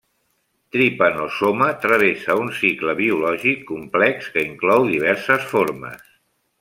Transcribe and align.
Tripanosoma 0.75 1.67
travessa 1.83 2.37
un 2.45 2.49
cicle 2.61 2.95
biològic 3.03 3.61
complex 3.73 4.31
que 4.37 4.47
inclou 4.53 4.89
diverses 4.97 5.47
formes. 5.53 6.03